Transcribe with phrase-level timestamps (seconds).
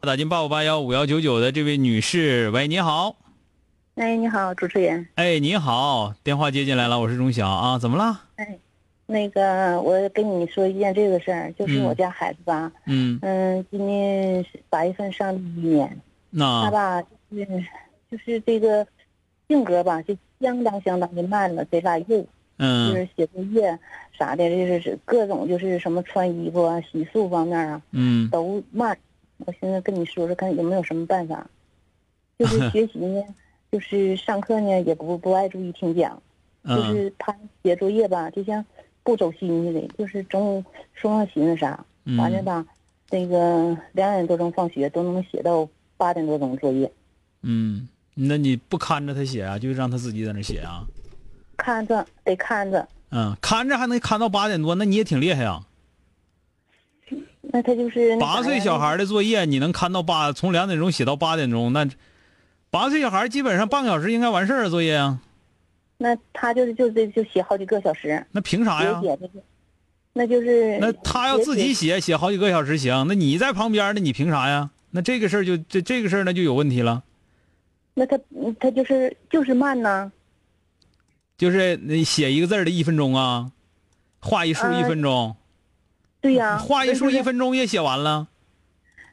[0.00, 3.14] 打进八五八幺五幺九九的这位女士，喂，你好。
[3.96, 5.06] 哎，你好，主持人。
[5.16, 8.18] 哎，你好，电话接进来了，我是钟晓啊，怎么了？
[8.36, 8.58] 哎，
[9.04, 15.88] 那个，我跟你说一件这个事儿，就是我家孩子吧，嗯嗯，今年八月份上一年，
[16.32, 17.46] 他那吧就是
[18.10, 18.86] 就是这个
[19.48, 21.98] 性格吧，就相当相当的慢了，贼拉
[22.58, 23.78] 肉，就嗯是写作业
[24.18, 28.96] 啥的，就是各种就是什么穿衣服啊、洗漱方面啊嗯都慢。
[29.38, 31.48] 我现在跟你说说，看有没有什么办法。
[32.38, 33.22] 就是 学习呢，
[33.70, 36.20] 就是上课呢也不不爱注意听讲。
[36.64, 38.64] 就嗯是他写作业吧，就像
[39.02, 41.84] 不走心似的，就是中午说上寻思啥，
[42.18, 42.66] 完了嗯吧，
[43.10, 46.90] 那个两点多钟放学都能写到八点多钟作业，
[47.42, 50.86] 嗯，那你不看着他写啊，就让他自己在那写啊？
[51.58, 55.64] 看着得看着，嗯，看着还能看到八点多，那你也挺厉害啊。
[57.42, 61.86] 那他就是八岁小孩的作业，你能看到八，从两点钟写到八点钟，那
[62.70, 65.18] 八岁小孩基本上半个小时应该完事儿啊，作业啊。
[65.98, 69.02] 那他就是就这就写好几个小时，那凭啥呀？
[70.12, 74.70] 那就是那他要自己写写，好几个小时行，那你在旁边呢，你凭啥呀？
[74.90, 77.02] 那这个事儿就这这个事儿那就有问题了，
[77.94, 78.18] 那他
[78.58, 80.10] 他就是就是慢呐，
[81.38, 83.52] 就是你写一个字儿的一分钟啊，
[84.20, 85.36] 画一竖啊一分钟，
[86.20, 88.26] 对呀、画一竖一分钟也写完了。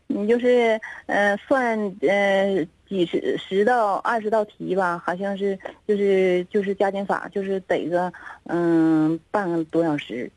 [0.08, 8.12] 你就是呃算呃几十十到二十道题吧，好像是就是就是加减法，就是得个
[8.46, 10.32] 嗯半个多小时，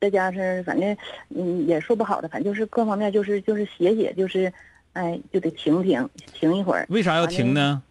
[0.00, 0.96] 再加上反正
[1.28, 4.52] 嗯也说不好的，反正就是各方面就是就是写写就是，
[4.94, 7.82] 哎就得停停停一会儿，为啥要停呢？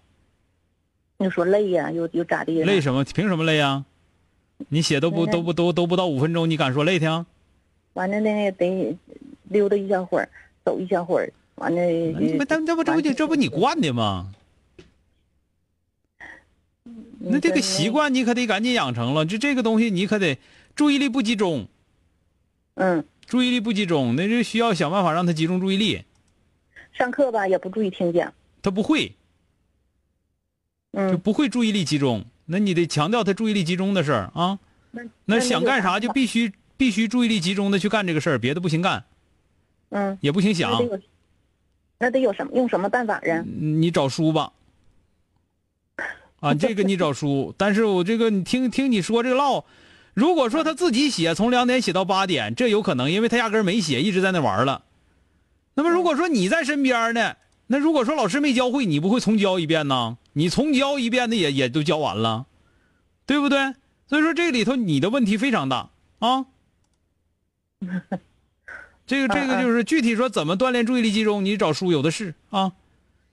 [1.24, 2.62] 又说累呀、又又咋地？
[2.64, 3.04] 累什么？
[3.06, 3.86] 凭什么累呀？
[4.70, 7.26] 你写都不都不都都不到五分钟，你敢说累挺？
[7.94, 8.98] 完了那个得
[9.50, 10.30] 溜达一小会儿，
[10.66, 14.34] 走一小会儿，完了你不，但这不这不就这不你惯的吗？
[17.20, 17.90] 那这个习。
[17.90, 20.38] 惯你可得赶紧养成了，就这个东西你可得
[20.76, 21.68] 注意力不集中，
[22.76, 26.04] 嗯，注意力不集中，那就需要想办法让他集中注意力。
[26.92, 29.14] 上课吧也不注意听讲，他不会，
[30.94, 32.24] 就嗯，不会注意力集中。
[32.46, 34.60] 那你得强调他注意力集中的事儿啊。
[34.92, 39.04] 那那想干啥就必必须必须注意力集中的去干这个事儿，别的不行干，
[39.90, 40.18] 嗯。
[40.22, 40.86] 也不行想那得。
[40.86, 41.00] 有，
[41.98, 43.44] 那得有什么用什么办法呀？
[43.46, 44.52] 你找书吧。
[46.42, 49.64] 啊，这个你找书， 但是我这个你听听你说这个唠，
[50.14, 54.84] 如果说他自己写，从两点写到八点，这有可能，因为他压根儿没写，一直在那玩了。
[55.76, 57.36] 那么如果说你在身边呢，
[57.68, 60.18] 那如果说老师没教会，你不会重教一遍呢？
[60.34, 62.46] 你重教一遍的也也都教完了，
[63.26, 63.74] 对不对？
[64.08, 66.46] 所以说这里头你的问题非常大啊。
[69.08, 72.72] 这个这个就是具体说怎么锻炼注意力集中，你找书有的是啊。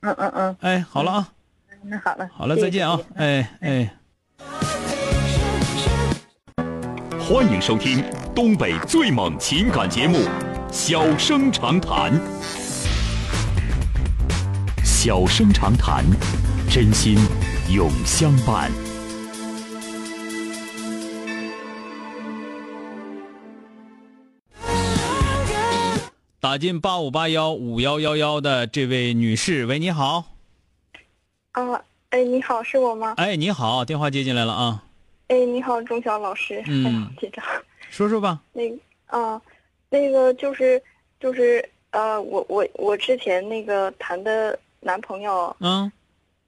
[0.00, 1.32] 嗯嗯嗯，哎，好了啊，
[1.82, 3.96] 那好了，好了，再见啊哎哎。
[7.18, 8.02] 欢迎收听
[8.34, 10.18] 东北最猛情感节目
[10.72, 12.12] 《小生长谈》。
[15.02, 16.04] 小生长谈，
[16.68, 17.16] 真心
[17.74, 18.70] 永相伴。
[26.38, 30.22] 打进八五八幺五幺幺幺的这位女士，喂，你好，
[31.52, 33.14] 啊，哎，你好，是我吗？
[33.16, 34.84] 哎，你好，电话接进来了啊，
[35.28, 36.62] 哎，你好，钟晓老师。
[36.66, 37.42] 嗯紧张。
[37.88, 38.76] 说说吧，那个
[39.06, 39.40] 啊，
[39.88, 40.82] 那个就是
[41.18, 45.90] 就是呃，我我我之前那个谈的男朋友，嗯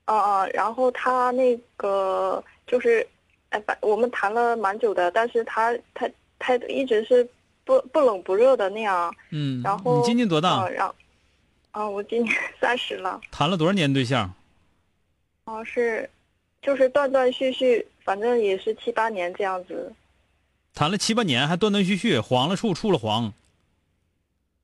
[0.05, 3.07] 啊啊，然后他那个就是，
[3.51, 6.09] 哎，反我们谈了蛮久的，但是他他
[6.39, 7.27] 他一直是
[7.65, 10.69] 不不冷不热的那样，嗯，然后你今年多大啊？
[10.69, 10.95] 然后
[11.71, 13.21] 啊，我今年三十了。
[13.31, 14.33] 谈了多少年对象？
[15.45, 16.09] 哦，是，
[16.61, 19.93] 就是断断续续，反正也是七八年这样子。
[20.75, 23.33] 谈了七八年还断断续续，黄了处，处了黄。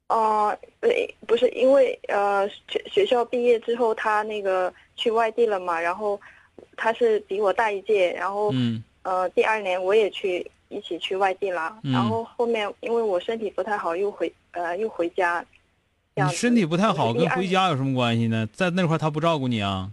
[0.08, 6.20] 哦、对，不是因为呃学学校毕业之后，他那个去外地了嘛，然后
[6.76, 15.44] 他是比我大一届，然后、嗯呃第二年我也去一起去外地了，嗯然后后面因为我身体不太好，又回呃又回家。
[16.14, 18.49] 你身体不太好，跟回家有什么关系呢？
[18.52, 19.90] 在那块儿他不照顾你啊？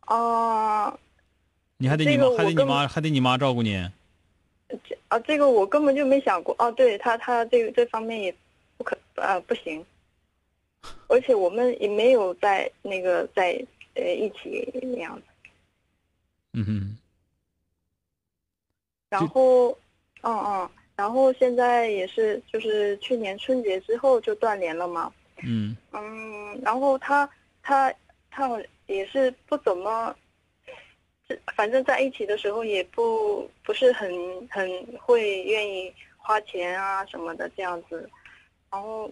[0.00, 0.98] 啊
[1.76, 3.88] 你还得你妈还得你妈还得你妈照顾你。
[4.68, 6.56] 这啊，这个我根本就没想过。
[6.58, 8.34] 哦，对他他这个这方面也
[8.76, 9.84] 不可呃不行，
[11.08, 13.64] 而且我们也没有在那个在
[13.94, 15.22] 呃一起那样子。
[16.52, 16.98] 嗯哼，
[19.08, 19.70] 然后，
[20.22, 25.12] 嗯嗯，然后现在也是，就是去年春节之后就断联了嘛。
[25.42, 27.28] 嗯嗯，然后他
[27.62, 27.92] 他
[28.30, 30.16] 他也是不怎么，
[31.28, 34.10] 这反正在一起的时候也不不是很
[34.48, 34.68] 很
[34.98, 38.08] 会愿意花钱啊什么的这样子。
[38.70, 39.10] 然后，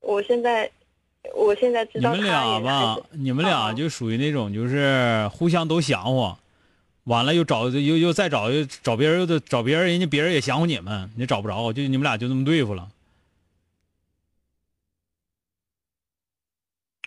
[0.00, 0.70] 我现在
[1.34, 6.38] 我现在知道你们俩吧，你们俩嗯就属于那种就是互相都想我，
[7.04, 12.90] 完了又找又又再找又找别人又得找别人，人家别人也想乎你们，你找不着，就你们俩就这么对付了。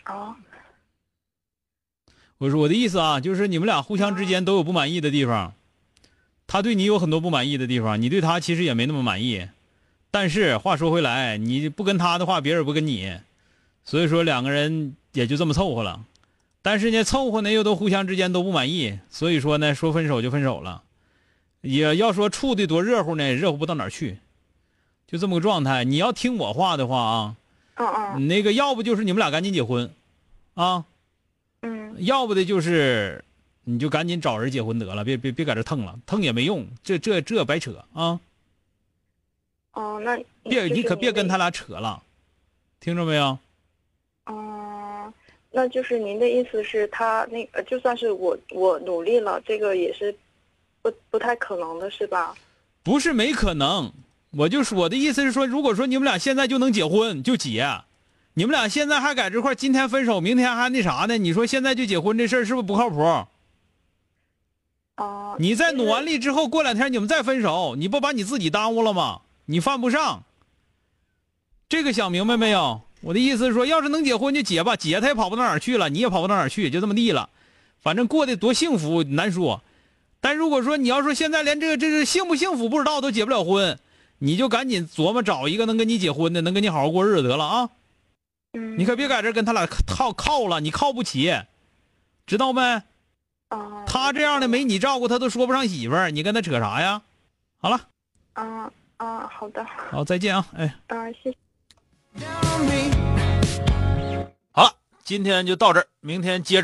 [0.08, 0.36] 哦
[2.38, 5.54] 我说我的意思啊，就是你们俩互相之间都有不满意的地方，
[6.48, 9.48] 他对你有很多不满意的地方，你对他其实也没那么满意。
[10.16, 13.20] 但是话说回来，你不跟他的话，别人不跟你，
[13.84, 16.06] 所以说两个人也就这么凑合了。
[16.62, 20.84] 但是呢，凑合呢又都互相之间都不满意，所以说呢，说分手就分手了。
[21.60, 24.20] 也要说处的多热乎呢，热乎不到哪儿去，
[25.06, 25.84] 就这么个状态。
[25.84, 27.36] 你要听我话的话啊，
[27.76, 29.92] 嗯嗯那个要不就是你们俩赶紧结婚，
[30.54, 30.86] 啊，
[31.62, 33.22] 嗯要不的就是
[33.66, 38.18] 你就赶紧找人结婚得了，别别别搁这腾了，腾也没用，这这这白扯啊！
[39.76, 42.02] 哦，那别你可别跟他俩扯了，
[42.80, 43.38] 听着没有？
[44.26, 45.14] 哦，
[45.52, 50.16] 那就是您的意思是，他那个就算是我我努力了，这个也是
[50.82, 52.34] 不不太可能的，是吧？
[52.84, 53.92] 不是没可能，
[54.32, 57.68] 我就说我的意思是说，如果说你们俩现在就能结婚，就结。
[58.38, 61.18] 你们俩现在还在这块儿今天分手，明天还那啥呢？
[61.18, 63.28] 你说现在就结婚这事儿是不是不靠谱？
[64.98, 69.22] 哦、你再努完力之后，过两天你们再分手，你不把你自己耽误了吗？
[69.46, 70.24] 你犯不上。
[71.68, 72.82] 这个想明白没有？
[73.02, 77.30] 我的意思是说，要是能结婚就结吧，结他也跑不到哪儿去了，你也跑不到哪儿去，就这么地了。
[77.80, 79.62] 反正过得多幸福难说。
[80.22, 83.78] 但如果说你要说现在连这个这个幸不幸福不知道，都结不了婚，
[84.18, 87.70] 你就赶紧琢磨找一个能跟你结婚的，能跟你好好过日子得了啊！
[88.54, 91.36] 嗯，你可别在这跟他俩靠靠了，你靠不起，
[92.26, 92.82] 知道没？
[93.50, 97.04] 哦，他这样的没你照顾，他都说不上媳妇儿，你跟他扯啥呀？
[97.60, 97.88] 好了，
[98.34, 100.46] 啊啊，好的，好，再见啊！
[100.56, 101.38] 哎，啊，谢谢。
[104.52, 104.72] 好了，
[105.04, 106.64] 今天就到这儿，明天接着。